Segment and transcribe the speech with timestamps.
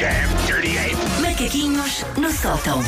[0.00, 0.96] damn dirty ape!
[1.20, 2.82] Macaquinhos no sótão.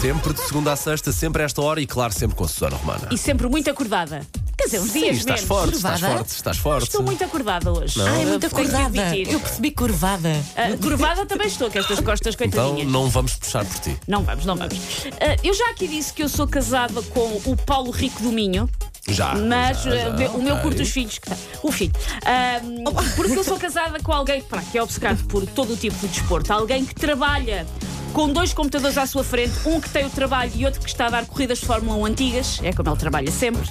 [0.00, 2.76] Sempre de segunda a sexta, sempre a esta hora e, claro, sempre com a Susana
[2.76, 3.08] Romana.
[3.10, 4.20] E sempre muito acordada.
[4.56, 5.48] Quer dizer, uns Sim, dias estás menos.
[5.48, 6.16] forte, estás Curvada?
[6.18, 6.84] forte, estás forte.
[6.86, 8.00] Estou muito acordada hoje.
[8.00, 8.84] Ai, Eu muito tenho que acordada.
[9.02, 9.32] admitir.
[9.32, 10.44] Eu percebi curvada.
[10.56, 12.92] Ah, curvada também estou, que estas costas Então coitadinhas.
[12.92, 13.96] não vamos puxar por ti.
[14.08, 14.74] Não vamos, não vamos.
[15.20, 18.68] Ah, eu já aqui disse que eu sou casada com o Paulo Rico do Minho.
[19.08, 19.34] Já.
[19.34, 20.62] Mas já, já, o meu- o meu ok.
[20.62, 21.18] curto os filhos.
[21.18, 21.92] que tá- O filho.
[22.24, 22.60] Ah,
[23.16, 26.08] porque eu sou casada com alguém pá, que é obcecado por todo o tipo de
[26.08, 26.52] desporto.
[26.52, 27.66] Alguém que trabalha
[28.12, 31.06] com dois computadores à sua frente, um que tem o trabalho e outro que está
[31.06, 33.62] a dar corridas de Fórmula 1 antigas, é como ele trabalha sempre.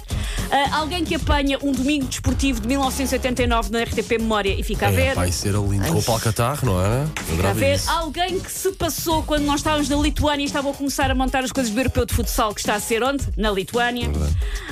[0.49, 4.91] Ah, alguém que apanha um domingo desportivo de 1989 na RTP Memória e fica a
[4.91, 5.15] É, ver.
[5.15, 7.05] vai ser ali com o Palcatarro, não é?
[7.35, 7.75] Está a ver?
[7.75, 7.89] isso.
[7.89, 11.43] Alguém que se passou quando nós estávamos na Lituânia e estavam a começar a montar
[11.43, 13.25] as coisas do europeu de futsal, que está a ser onde?
[13.35, 14.09] Na Lituânia.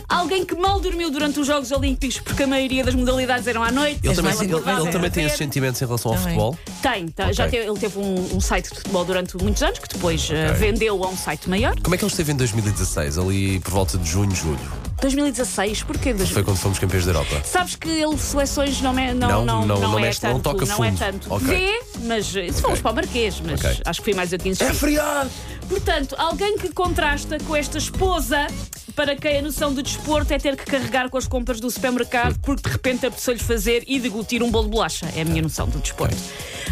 [0.08, 3.72] Alguém que mal dormiu durante os Jogos Olímpicos, porque a maioria das modalidades eram à
[3.72, 4.00] noite.
[4.04, 6.34] Ele também, ele- ele também tem esses sentimentos em relação ao Também.
[6.36, 6.58] futebol.
[6.82, 7.60] Tem, tá, já Ok.
[7.60, 10.60] teve- ele teve um, um site de futebol durante muitos anos, que depois eh, Ok.
[10.60, 11.76] vendeu a um site maior.
[11.82, 14.85] Como é que ele esteve em 2016, ali por volta de junho, julho?
[15.06, 16.14] 2016, porquê?
[16.14, 17.40] dois- Foi quando fomos campeões da Europa.
[17.46, 20.34] Sabes que ele seleções não é, não, Não, não, não- não não é mexe- não
[20.40, 20.44] tanto.
[20.44, 20.98] toca não é fundo.
[21.00, 21.34] tanto.
[21.34, 21.48] Ok.
[21.48, 23.82] Vê, mas eh, se fomos para o Marquês, mas Ok.
[23.86, 24.74] acho que foi mais eu que insisti.
[24.74, 25.30] feriado!
[25.70, 28.48] Portanto, alguém que contrasta com esta esposa
[28.96, 32.40] para quem a noção de desporto é ter que carregar com as compras do supermercado
[32.42, 35.08] porque de repente apeteceu-lhe fazer e deglutir um bolo de bolacha.
[35.16, 36.16] É a minha noção do desporto.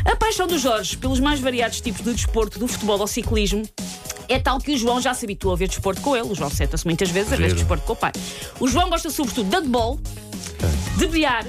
[0.06, 3.64] A paixão do Jorge pelos mais variados tipos de desporto, do futebol ao ciclismo,
[4.28, 6.28] é tal que o João já se habituou a ver desporto com ele.
[6.30, 8.12] O João senta-se muitas vezes a ver desporto com o pai.
[8.60, 10.00] O João gosta sobretudo de handball,
[10.98, 11.46] de bilhar,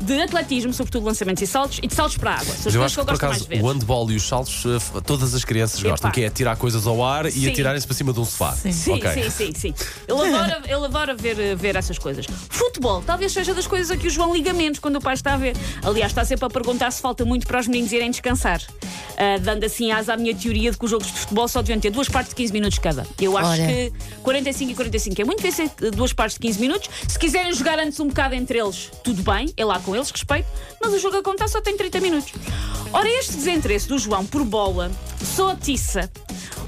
[0.00, 2.54] de atletismo, sobretudo lançamentos e saltos, e de saltos para a água.
[2.54, 3.62] São as coisas que eu gosto mais de ver.
[3.62, 7.04] o handball e os saltos, eh, todas as crianças gostam, que é tirar coisas ao
[7.04, 7.48] ar e Sim.
[7.50, 8.52] atirarem-se para cima de um sofá.
[8.52, 8.72] Sim.
[8.72, 9.12] Sim, Ok.
[9.12, 9.74] sim, sim, sim.
[10.08, 12.24] Ele adora, ele adora ver, ver essas coisas.
[12.48, 15.34] Futebol, talvez seja das coisas a que o João liga menos quando o pai está
[15.34, 15.54] a ver.
[15.82, 18.62] Aliás, está sempre a perguntar se falta muito para os meninos irem descansar.
[19.22, 21.78] Ah, dando assim asa à minha teoria de que os jogos de futebol só deviam
[21.78, 23.06] ter duas partes de 15 minutos cada.
[23.20, 26.88] Eu acho que 45 e 45 é muito, ser eh, duas partes de 15 minutos.
[27.06, 30.48] Se quiserem jogar antes um bocado entre eles, tudo bem, é lá com eles, respeito.
[30.80, 32.32] Mas o jogo a contar só tem 30 minutos.
[32.94, 34.90] Ora, este desinteresse do João por bola
[35.22, 36.10] só atiça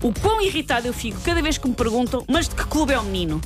[0.03, 2.99] o quão irritado eu fico cada vez que me perguntam, mas de que clube é
[2.99, 3.41] o menino?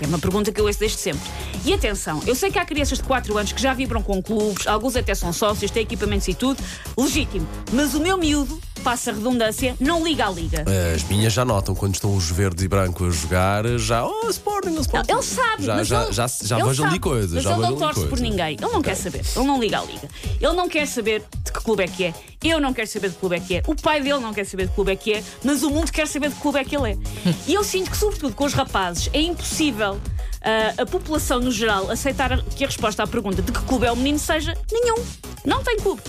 [0.00, 1.20] É uma pergunta que eu ouço desde sempre.
[1.64, 4.66] E atenção, eu sei que há crianças de 4 anos que já vibram com clubes,
[4.66, 6.62] alguns até são sócios, têm equipamentos e tudo,
[6.96, 7.46] legítimo.
[7.72, 10.64] Mas o meu miúdo, passa a redundância, não liga à liga.
[10.94, 14.74] As minhas já notam quando estão os verdes e brancos a jogar, já, oh, Sporting,
[14.76, 15.12] oh, Sporting.
[15.12, 17.32] Ele sabe, já, mas já, ele, já, já vejo ali coisas.
[17.32, 18.56] Mas já ele não torce por ninguém.
[18.60, 19.24] Ele não quer saber.
[19.36, 20.08] Ele não liga à liga.
[20.40, 22.14] Ele não quer saber de que clube é que é.
[22.42, 23.62] Eu não quero saber de que clube é que é.
[23.66, 25.24] O pai dele não quer saber de que clube é que é.
[25.42, 26.98] Mas o mundo quer saber de que clube é que ele é.
[27.46, 30.00] e eu sinto que, sobretudo com os rapazes, é impossível.
[30.42, 33.92] ah, a população no geral aceitar que a resposta à pergunta de que clube é
[33.92, 34.96] o menino seja nenhum.
[35.44, 36.02] Não tem clube.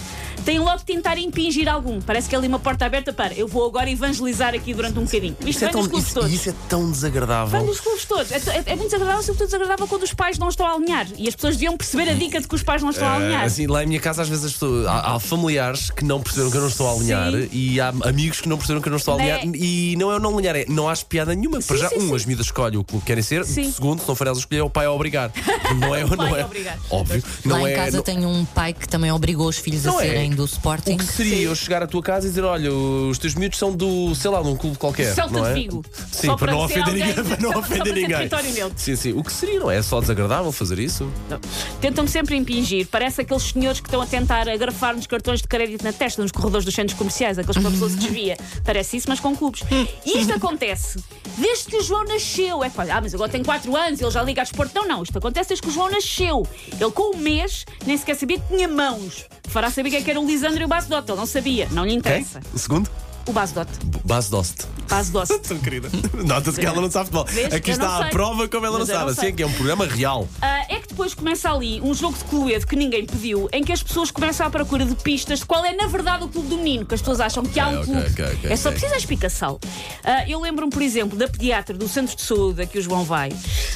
[0.49, 2.01] Tem logo de tentar impingir algum.
[2.01, 5.03] Parece que é ali uma porta aberta para eu vou agora evangelizar aqui durante um
[5.05, 5.35] bocadinho.
[5.41, 6.33] Isto Isso é, vem tão, dos clubes isso, todos.
[6.33, 7.59] isso é tão desagradável.
[7.59, 8.31] Vem dos clubes todos.
[8.31, 11.05] É, é- é muito desagradável, sobretudo desagradável quando os pais não estão a alinhar.
[11.17, 13.15] E as pessoas deviam perceber a dica de que os pais não estão a É,
[13.17, 13.43] alinhar.
[13.43, 16.49] assim, lá em minha casa, às vezes as pessoas, há, há familiares que não perceberam
[16.49, 17.49] que eu não estou a alinhar Sim.
[17.51, 19.45] e há amigos que não perceberam que eu não estou a alinhar.
[19.45, 19.51] Né?
[19.55, 21.59] E não é o não alinhar, é não há piada nenhuma.
[21.61, 22.16] Para Sim, já, sim, um, sim.
[22.16, 23.45] as miúdas escolhem o clube que querem ser.
[23.45, 23.71] Sim.
[23.71, 25.31] Segundo, se não for elas escolher, é o pai a obrigar.
[25.79, 26.45] Não é, O pai não a é.
[26.45, 26.79] obrigar.
[26.89, 27.23] Óbvio.
[27.45, 29.99] Lá não em é, casa não- tem um pai que também obrigou os filhos Não
[29.99, 30.07] a é.
[30.09, 30.95] serem do O Sporting.
[30.97, 34.16] que seria eu chegar à tua casa e dizer: olha, os teus miúdos são do,
[34.16, 35.13] sei lá, de um clube qualquer.
[35.13, 35.53] Celta não é?
[35.53, 35.83] de Vigo.
[36.11, 37.13] Sim, Só para, para não ofender ninguém.
[37.13, 38.72] Para não ofender para ser ninguém.
[38.75, 39.11] Sim, sim.
[39.13, 39.78] O que seria, não é?
[39.78, 41.11] É só desagradável fazer isso?
[41.29, 41.39] Não.
[41.81, 42.88] Tentam-me sempre impingir.
[42.89, 46.31] Parece aqueles senhores que estão a tentar agrafar nos cartões de crédito na testa, nos
[46.31, 48.38] corredores dos centros comerciais, aqueles que uma pessoa se desvia.
[48.63, 49.63] Parece isso, mas com clubes.
[50.05, 50.99] E isto acontece
[51.38, 52.63] desde que o João nasceu.
[52.63, 54.73] É ah, mas agora tem 4 anos, ele já liga a desporto.
[54.73, 56.47] Não, não, isto acontece desde que o João nasceu.
[56.79, 59.25] Ele, com um mês, nem sequer sabia que tinha mãos.
[59.49, 61.11] Fará saber que é que era o Lisandro e o Basdote.
[61.11, 61.97] Ele não sabia, não lhe Quem?
[61.99, 62.39] interessa.
[62.53, 62.89] O segundo?
[63.25, 63.72] O Basdote.
[64.06, 64.66] Base Dost.
[64.90, 65.38] Basdote.
[65.47, 65.88] Tão querida.
[66.25, 67.25] Nota-se que ela não sabe futebol.
[67.25, 67.53] Vês?
[67.53, 69.06] Aqui Eu não está a prova como ela não Mas eu sabe.
[69.06, 69.30] não Assim sei.
[69.30, 70.28] é que é um programa real.
[70.41, 73.72] Ah, é que depois começa ali um jogo de cluedo que ninguém pediu, em que
[73.72, 76.58] as pessoas começam à procura de pistas de qual é na verdade o clube do
[76.58, 78.11] menino, que as pessoas acham que há um ok, clube.
[78.11, 78.79] ok, ok, é só ok.
[78.79, 79.59] precisa de explicação.
[80.03, 83.03] Ah, eu lembro-me, por exemplo, da pediatra do centro de saúde a que o João
[83.03, 83.29] vai,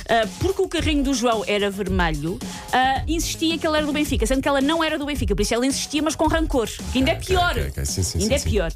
[0.10, 2.40] ah, porque o carrinho do João era vermelho,
[2.72, 5.42] ah, insistia que ele era do Benfica, sendo que ela não era do Benfica, por
[5.44, 6.68] isso ela insistia, mas com rancor.
[6.92, 7.52] Que ainda é pior.
[7.52, 7.86] ok, ok.
[7.86, 8.50] Sim, sim, ainda sim, é sim.
[8.50, 8.72] pior.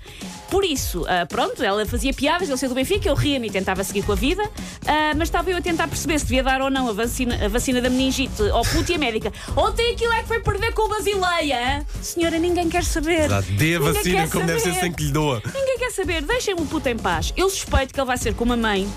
[0.50, 3.84] Por isso, ah, pronto, ela fazia piadas, ele ser do Benfica, eu ria-me e tentava
[3.84, 4.42] seguir com a vida,
[4.86, 7.48] ah, mas estava eu a tentar perceber se devia dar ou não a vacina, a
[7.48, 9.32] vacina da meningite ao puto e a médica.
[9.56, 11.86] Ontem aquilo é que foi perder com o Basileia.
[12.02, 13.26] Senhora, ninguém quer saber.
[13.26, 13.52] Exato.
[13.52, 14.80] Dê a vacina como deve ser saber.
[14.82, 15.42] sem que lhe doa.
[15.46, 17.34] Ninguém quer saber, deixem-me o puto em paz.
[17.36, 18.88] Eu suspeito que ele vai ser como a mãe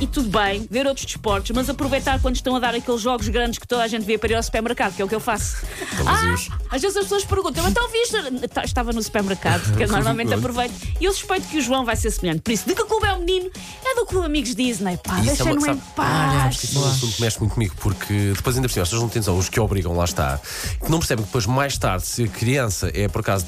[0.00, 3.58] e tudo bem, ver outros desportos, mas aproveitar quando estão a dar aqueles jogos grandes
[3.58, 5.66] que toda a gente vê para ir ao supermercado, que é o que eu faço.
[6.06, 6.34] Ah,
[6.70, 8.16] às vezes as pessoas perguntam, então viste?
[8.48, 10.72] Tá- Estava no supermercado, que eu normalmente aproveito.
[11.00, 12.42] E eu suspeito que o João vai ser semelhante.
[12.42, 13.50] Por isso, de que clube é o menino?
[13.98, 14.96] É do Clube Amigos Disney.
[14.98, 16.62] Pá, é uma- deixa-no em paz.
[16.62, 19.02] Isso é um assunto que mexe muito comigo, porque depois ainda por cima, as pessoas
[19.02, 20.38] não têm noção, os que obrigam, lá está,
[20.84, 23.44] que não percebem que depois, mais tarde, se a criança é por acaso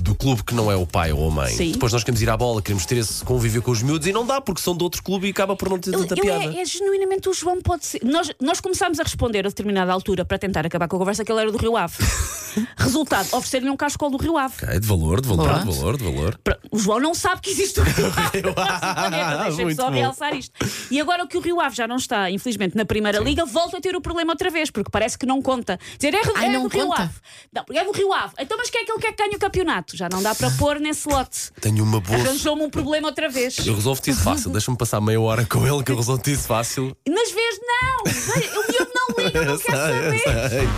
[0.00, 1.72] do clube que não é o pai ou a mãe, Sim.
[1.72, 4.26] depois nós queremos ir à bola, queremos ter esse convívio com os miúdos e não
[4.26, 6.44] dá, porque são de outro clube e acaba por não ter tanta ele piada.
[6.44, 8.00] é, é genuinamente o João pode ser.
[8.04, 11.30] Nós, nós começámos a responder a determinada altura para tentar acabar com a conversa que
[11.30, 11.94] ele era do Rio Ave.
[12.76, 14.54] Resultado, oferecer-lhe um cascol do Rio Ave.
[14.62, 16.40] Ok, de valor, de valor, de valor, de valor.
[16.70, 18.42] O João não sabe que existe o Rio Ave.
[19.44, 20.52] Deixa-me Muito só realçar isto.
[20.90, 23.80] E agora que o Rio Ave já não está, infelizmente, na Primeira Liga, volta a
[23.80, 25.78] ter o problema outra vez, porque parece que não conta.
[25.98, 27.02] Dizer, é, Ai, é não do Rio conta?
[27.02, 27.14] Ave.
[27.52, 28.34] Não, porque é do Rio Ave.
[28.38, 29.96] Então, mas quem é aquele que é que ganha o campeonato?
[29.96, 31.50] Já não dá para pôr nesse lote.
[31.60, 32.18] Tenho uma boa.
[32.18, 33.58] Arranjou-me um problema outra vez.
[33.66, 36.96] Eu resolvo-te isso fácil, deixa-me passar meia hora com ele que eu resolvo-te isso fácil.
[37.08, 38.02] Nas vezes, não!
[38.02, 40.68] O miúdo não liga, não quer saber.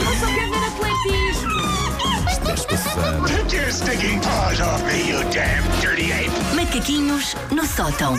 [0.00, 0.53] Eu só quero
[3.74, 6.30] Stinking paws off me, you damn dirty ape!
[6.54, 8.14] Macaquinhos no sótão.